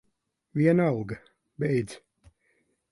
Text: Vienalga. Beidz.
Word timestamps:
Vienalga. 0.55 1.21
Beidz. 1.59 2.01